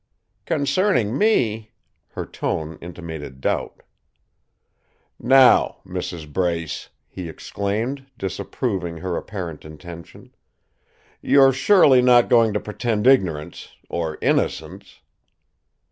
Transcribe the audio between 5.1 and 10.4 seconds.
"Now, Mrs. Brace!" he exclaimed, disapproving her apparent intention.